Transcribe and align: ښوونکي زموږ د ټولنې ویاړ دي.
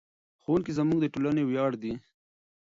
ښوونکي 0.41 0.71
زموږ 0.77 0.97
د 1.01 1.05
ټولنې 1.13 1.43
ویاړ 1.45 1.71
دي. 1.83 1.93